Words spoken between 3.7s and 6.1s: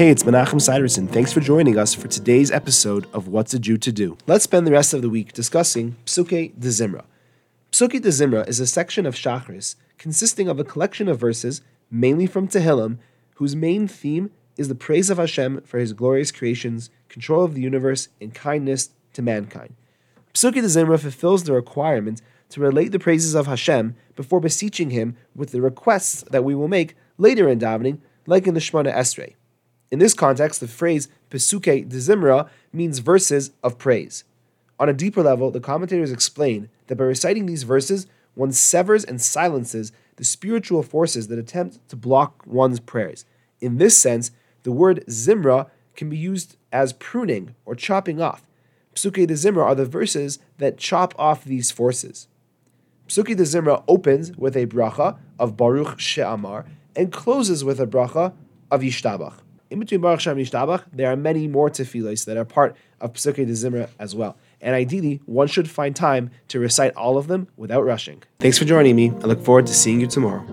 to Do. Let's spend the rest of the week discussing